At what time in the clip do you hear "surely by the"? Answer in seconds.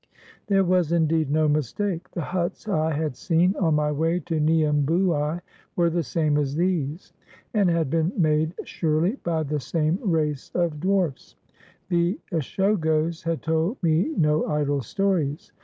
8.67-9.59